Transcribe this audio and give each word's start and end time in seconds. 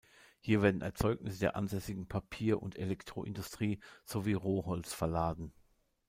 Hier 0.39 0.63
werden 0.63 0.81
Erzeugnisse 0.81 1.41
der 1.41 1.55
ansässigen 1.55 2.07
Papier- 2.07 2.59
und 2.63 2.75
Elektroindustrie 2.75 3.79
sowie 4.03 4.33
Roh-Holz 4.33 4.91
verladen. 4.93 5.53